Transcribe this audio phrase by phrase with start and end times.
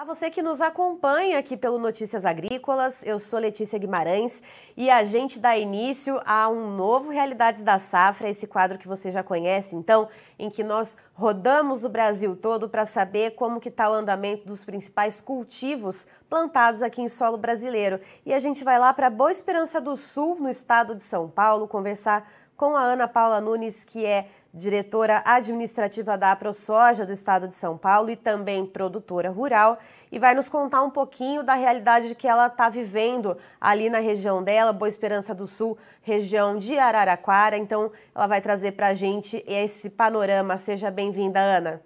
[0.00, 4.42] A você que nos acompanha aqui pelo Notícias Agrícolas, eu sou Letícia Guimarães
[4.74, 9.10] e a gente dá início a um novo Realidades da Safra, esse quadro que você
[9.10, 10.08] já conhece, então,
[10.38, 14.64] em que nós rodamos o Brasil todo para saber como que está o andamento dos
[14.64, 18.00] principais cultivos plantados aqui em solo brasileiro.
[18.24, 21.68] E a gente vai lá para Boa Esperança do Sul, no estado de São Paulo,
[21.68, 22.26] conversar
[22.56, 27.78] com a Ana Paula Nunes, que é diretora administrativa da AproSoja do estado de São
[27.78, 29.78] Paulo e também produtora rural,
[30.10, 34.42] e vai nos contar um pouquinho da realidade que ela está vivendo ali na região
[34.42, 37.56] dela, Boa Esperança do Sul, região de Araraquara.
[37.56, 40.56] Então, ela vai trazer para a gente esse panorama.
[40.56, 41.80] Seja bem-vinda, Ana.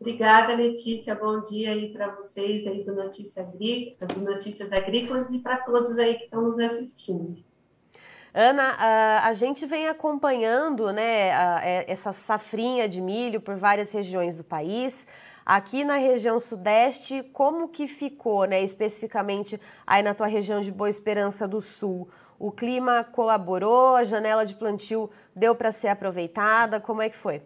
[0.00, 1.14] Obrigada, Letícia.
[1.14, 5.96] Bom dia aí para vocês aí do, Notícia Agrícola, do Notícias Agrícolas e para todos
[5.96, 7.36] aí que estão nos assistindo.
[8.34, 11.28] Ana, a, gente vem acompanhando né,
[11.62, 15.06] é, essa safrinha de milho por várias regiões do país.
[15.44, 20.88] Aqui na região sudeste, como que ficou, né, especificamente aí na tua região de Boa
[20.88, 22.08] Esperança do Sul?
[22.38, 27.42] O clima colaborou, a janela de plantio deu para ser aproveitada, como é que foi?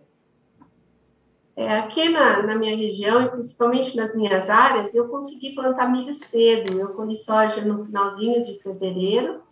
[1.56, 6.14] É, aqui na, na, minha região, e principalmente nas minhas áreas, eu consegui plantar milho
[6.14, 6.78] cedo.
[6.78, 9.45] Eu colhi soja no finalzinho de fevereiro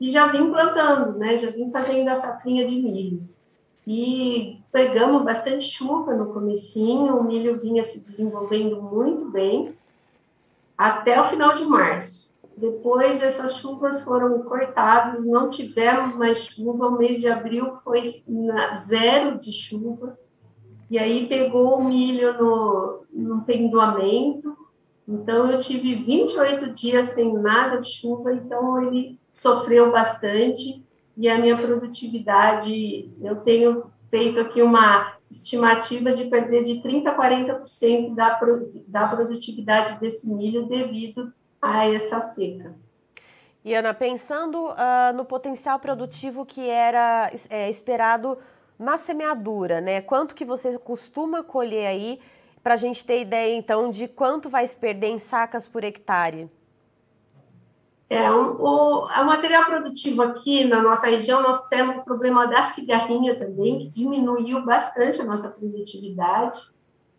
[0.00, 1.36] e já vim plantando, né?
[1.36, 3.28] Já vim fazendo a safrinha de milho.
[3.86, 9.74] E pegamos bastante chuva no comecinho, o milho vinha se desenvolvendo muito bem
[10.76, 12.30] até o final de março.
[12.56, 18.02] Depois essas chuvas foram cortadas, não tivemos mais chuva, o mês de abril foi
[18.78, 20.18] zero de chuva,
[20.90, 24.56] e aí pegou o milho no, no pendoamento,
[25.10, 30.84] então eu tive 28 dias sem nada de chuva, então ele sofreu bastante
[31.16, 37.16] e a minha produtividade, eu tenho feito aqui uma estimativa de perder de 30% a
[37.16, 38.40] 40% da,
[38.86, 42.74] da produtividade desse milho devido a essa seca.
[43.64, 48.38] E Ana, pensando uh, no potencial produtivo que era é, esperado
[48.78, 50.00] na semeadura, né?
[50.00, 52.18] Quanto que você costuma colher aí
[52.62, 56.50] para a gente ter ideia então de quanto vai se perder em sacas por hectare?
[58.08, 63.36] É, o, o, material produtivo aqui na nossa região, nós temos o problema da cigarrinha
[63.36, 66.58] também, que diminuiu bastante a nossa produtividade,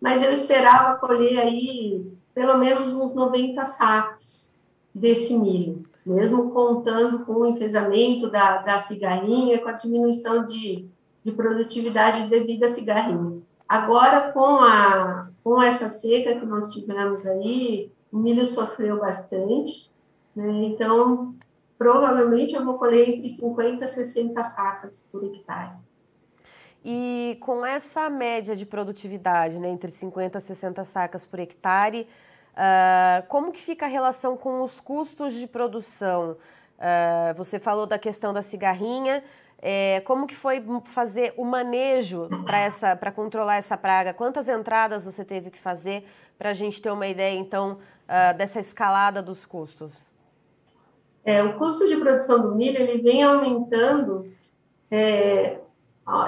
[0.02, 4.53] mas eu esperava colher aí pelo menos uns 90 sacos
[4.94, 10.85] desse milho, mesmo contando com o enfesamento da, da cigarrinha, com a diminuição de,
[11.23, 13.41] de produtividade devido à cigarrinha.
[13.68, 19.91] Agora, com, a, com essa seca que nós tivemos aí, o milho sofreu bastante,
[20.35, 20.50] né?
[20.66, 21.35] Então,
[21.78, 25.75] provavelmente eu vou colher entre 50 e 60 sacas por hectare.
[26.84, 32.08] E com essa média de produtividade, né, entre 50 e 60 sacas por hectare,
[32.53, 36.38] uh, como que fica a relação com os custos de produção?
[36.78, 39.23] Uh, você falou da questão da cigarrinha,
[39.62, 42.28] é, como que foi fazer o manejo
[43.00, 44.14] para controlar essa praga?
[44.14, 46.04] Quantas entradas você teve que fazer
[46.38, 47.78] para a gente ter uma ideia, então,
[48.08, 50.10] uh, dessa escalada dos custos?
[51.24, 54.26] É, o custo de produção do milho ele vem aumentando,
[54.90, 55.60] é,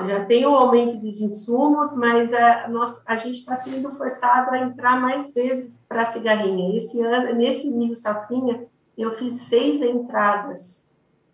[0.07, 4.59] já tem o aumento dos insumos, mas a, nós, a gente está sendo forçado a
[4.59, 6.77] entrar mais vezes para a cigarrinha.
[6.77, 10.82] Esse ano, nesse milho safrinha, eu fiz seis entradas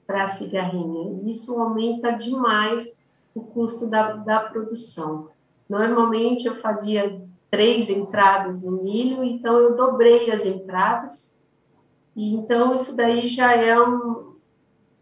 [0.09, 1.21] para a cigarrinha.
[1.29, 3.05] Isso aumenta demais
[3.35, 5.29] o custo da, da produção.
[5.69, 7.21] Normalmente eu fazia
[7.51, 11.39] três entradas no milho, então eu dobrei as entradas
[12.15, 14.33] e então isso daí já é um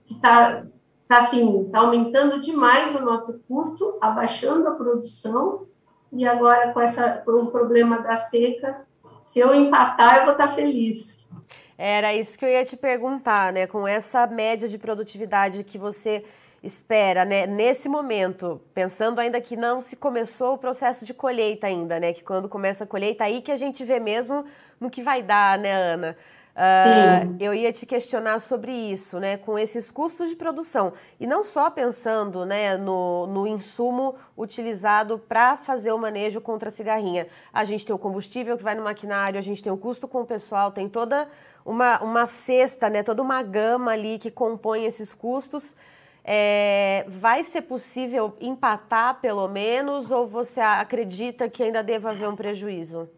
[0.06, 0.66] que está
[1.08, 5.68] tá assim, tá aumentando demais o nosso custo, abaixando a produção,
[6.12, 8.86] e agora com essa com o problema da seca,
[9.24, 11.30] se eu empatar, eu vou estar tá feliz.
[11.78, 13.68] Era isso que eu ia te perguntar, né?
[13.68, 16.24] Com essa média de produtividade que você
[16.64, 17.46] espera, né?
[17.46, 22.14] Nesse momento, pensando ainda que não se começou o processo de colheita ainda, né?
[22.14, 24.44] Que quando começa a colheita, aí que a gente vê mesmo
[24.80, 26.18] no que vai dar, né, Ana?
[26.58, 29.38] Uh, eu ia te questionar sobre isso, né?
[29.38, 30.92] Com esses custos de produção.
[31.20, 36.72] E não só pensando né, no, no insumo utilizado para fazer o manejo contra a
[36.72, 37.28] cigarrinha.
[37.54, 40.22] A gente tem o combustível que vai no maquinário, a gente tem o custo com
[40.22, 41.30] o pessoal, tem toda
[41.68, 45.76] uma, uma cesta, né, toda uma gama ali que compõe esses custos.
[46.24, 52.36] É, vai ser possível empatar pelo menos ou você acredita que ainda deva haver um
[52.36, 53.10] prejuízo?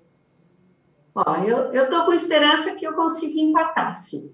[1.16, 1.36] Ó,
[1.74, 4.34] eu estou com esperança que eu consiga empatar, sim.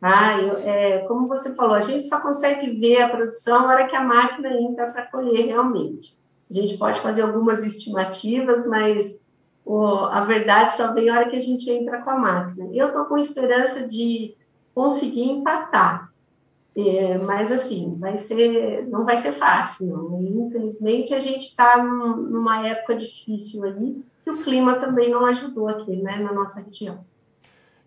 [0.00, 0.40] Tá?
[0.40, 3.96] Eu, é, como você falou, a gente só consegue ver a produção na hora que
[3.96, 6.18] a máquina entra para colher realmente.
[6.50, 9.23] A gente pode fazer algumas estimativas, mas
[9.66, 12.68] a verdade só vem a hora que a gente entra com a máquina.
[12.72, 14.36] Eu estou com esperança de
[14.74, 16.12] conseguir empatar.
[16.76, 20.20] É, mas assim, vai ser, não vai ser fácil, não.
[20.20, 25.68] Infelizmente, a gente está num, numa época difícil aí, e o clima também não ajudou
[25.68, 27.04] aqui, né, na nossa região.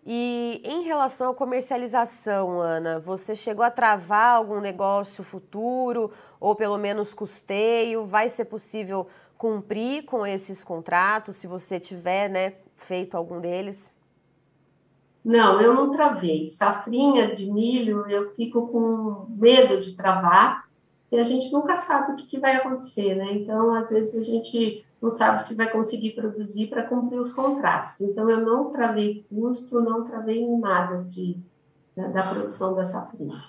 [0.06, 6.10] E em relação à comercialização, Ana, você chegou a travar algum negócio futuro,
[6.40, 8.06] ou pelo menos custeio?
[8.06, 9.06] Vai ser possível
[9.38, 13.94] cumprir com esses contratos, se você tiver né, feito algum deles?
[15.24, 16.48] Não, eu não travei.
[16.48, 20.68] Safrinha de milho, eu fico com medo de travar,
[21.10, 23.32] e a gente nunca sabe o que, que vai acontecer, né?
[23.32, 28.00] Então, às vezes, a gente não sabe se vai conseguir produzir para cumprir os contratos.
[28.00, 31.38] Então, eu não travei custo, não travei nada de,
[31.96, 33.42] da, da produção da safrinha.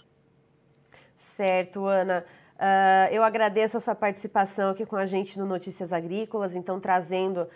[1.16, 2.24] Certo, Ana.
[2.60, 7.44] Uh, eu agradeço a sua participação aqui com a gente no Notícias Agrícolas, então trazendo
[7.44, 7.48] uh,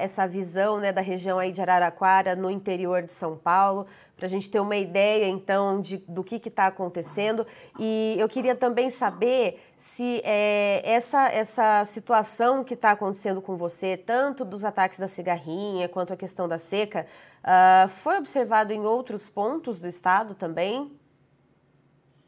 [0.00, 4.28] essa visão né, da região aí de Araraquara, no interior de São Paulo, para a
[4.30, 7.46] gente ter uma ideia então de, do que está acontecendo.
[7.78, 13.94] E eu queria também saber se é, essa, essa situação que está acontecendo com você,
[13.94, 17.06] tanto dos ataques da cigarrinha quanto a questão da seca,
[17.44, 20.98] uh, foi observado em outros pontos do estado também?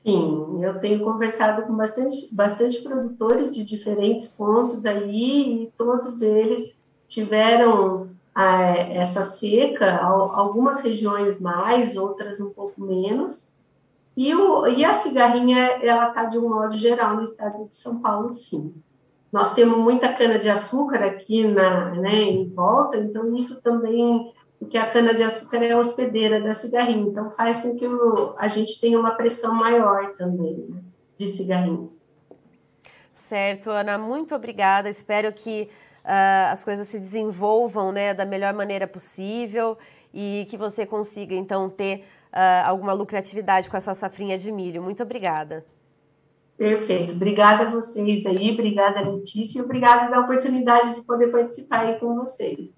[0.04, 6.82] Sim, eu tenho conversado com bastante, bastante produtores de diferentes pontos aí e todos eles
[7.08, 13.54] tiveram ah, essa seca, algumas regiões mais, outras um pouco menos.
[14.16, 18.00] E, o, e a cigarrinha, ela está de um modo geral no estado de São
[18.00, 18.74] Paulo, sim.
[19.32, 25.56] Nós temos muita cana-de-açúcar aqui na, né, em volta, então isso também porque a cana-de-açúcar
[25.64, 29.52] é a hospedeira da cigarrinha, então faz com que o, a gente tenha uma pressão
[29.52, 30.80] maior também né,
[31.18, 31.92] de cigarrinho.
[33.12, 34.88] Certo, Ana, muito obrigada.
[34.88, 35.68] Espero que
[36.04, 39.76] uh, as coisas se desenvolvam né, da melhor maneira possível
[40.14, 44.80] e que você consiga, então, ter uh, alguma lucratividade com essa safrinha de milho.
[44.80, 45.66] Muito obrigada.
[46.56, 47.14] Perfeito.
[47.14, 52.14] Obrigada a vocês aí, obrigada, Letícia, e obrigada pela oportunidade de poder participar aí com
[52.14, 52.70] vocês.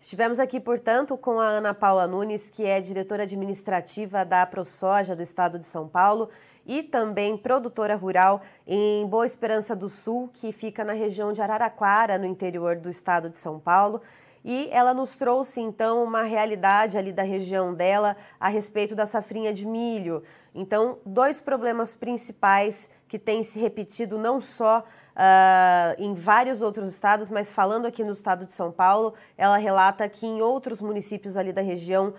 [0.00, 5.22] Estivemos aqui, portanto, com a Ana Paula Nunes, que é diretora administrativa da ProSoja do
[5.22, 6.30] Estado de São Paulo
[6.64, 12.16] e também produtora rural em Boa Esperança do Sul, que fica na região de Araraquara,
[12.16, 14.00] no interior do Estado de São Paulo.
[14.42, 19.52] E ela nos trouxe então uma realidade ali da região dela a respeito da safrinha
[19.52, 20.22] de milho.
[20.54, 24.82] Então, dois problemas principais que têm se repetido não só
[25.20, 30.08] uh, em vários outros estados, mas falando aqui no estado de São Paulo, ela relata
[30.08, 32.14] que em outros municípios ali da região uh,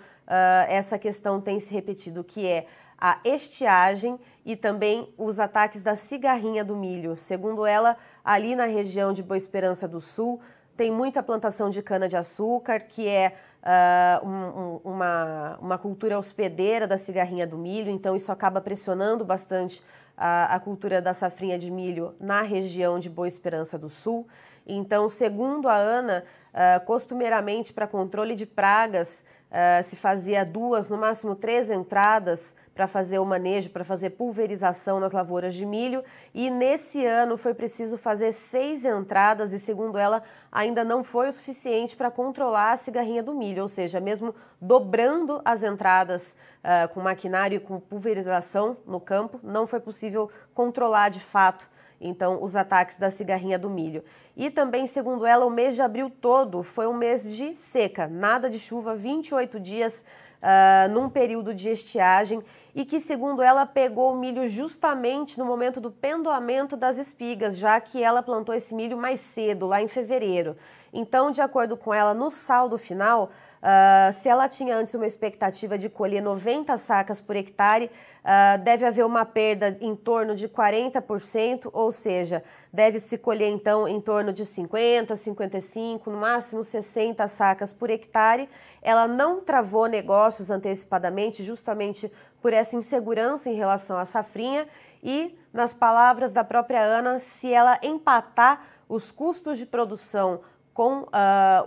[0.69, 2.68] essa questão tem se repetido, que é
[2.98, 7.18] a estiagem e também os ataques da cigarrinha do milho.
[7.18, 10.39] Segundo ela, ali na região de Boa Esperança do Sul,
[10.77, 13.33] tem muita plantação de cana-de-açúcar, que é
[13.63, 19.83] uh, um, uma, uma cultura hospedeira da cigarrinha do milho, então isso acaba pressionando bastante
[20.23, 24.27] a, a cultura da safrinha de milho na região de Boa Esperança do Sul.
[24.68, 26.23] Então, segundo a Ana,
[26.53, 32.88] uh, costumeiramente para controle de pragas uh, se fazia duas, no máximo três entradas para
[32.88, 36.04] fazer o manejo, para fazer pulverização nas lavouras de milho.
[36.33, 41.33] E nesse ano foi preciso fazer seis entradas, e segundo ela, ainda não foi o
[41.33, 47.02] suficiente para controlar a cigarrinha do milho, ou seja, mesmo dobrando as entradas uh, com
[47.02, 51.69] maquinário e com pulverização no campo, não foi possível controlar de fato
[52.02, 54.04] então os ataques da cigarrinha do milho.
[54.36, 58.50] E também, segundo ela, o mês de abril todo foi um mês de seca, nada
[58.50, 60.04] de chuva, 28 dias
[60.42, 62.44] uh, num período de estiagem
[62.74, 67.80] e que, segundo ela, pegou o milho justamente no momento do pendoamento das espigas, já
[67.80, 70.56] que ela plantou esse milho mais cedo, lá em fevereiro.
[70.94, 73.30] Então, de acordo com ela, no saldo final,
[73.61, 77.89] uh, se ela tinha antes uma expectativa de colher 90 sacas por hectare,
[78.23, 83.87] uh, deve haver uma perda em torno de 40%, ou seja, deve se colher então
[83.87, 88.49] em torno de 50, 55, no máximo 60 sacas por hectare.
[88.81, 94.68] Ela não travou negócios antecipadamente, justamente por essa insegurança em relação à safrinha
[95.03, 100.41] e, nas palavras da própria Ana, se ela empatar os custos de produção
[100.73, 101.07] com uh,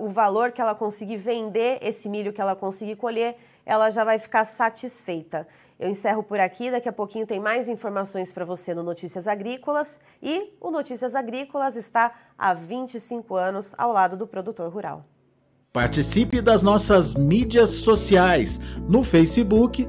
[0.01, 4.19] o valor que ela conseguir vender esse milho que ela conseguir colher, ela já vai
[4.19, 5.47] ficar satisfeita.
[5.79, 10.01] Eu encerro por aqui, daqui a pouquinho tem mais informações para você no Notícias Agrícolas
[10.23, 15.05] e o Notícias Agrícolas está há 25 anos ao lado do produtor rural.
[15.73, 19.89] Participe das nossas mídias sociais no Facebook